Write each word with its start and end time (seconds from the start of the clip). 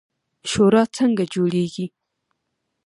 شورا 0.51 0.83
څنګه 0.97 1.23
جوړیږي؟ 1.33 1.85